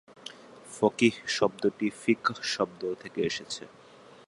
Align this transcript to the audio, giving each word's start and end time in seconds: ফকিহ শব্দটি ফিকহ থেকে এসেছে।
ফকিহ 0.75 1.15
শব্দটি 1.27 1.87
ফিকহ 2.01 2.35
থেকে 3.01 3.19
এসেছে। 3.21 3.63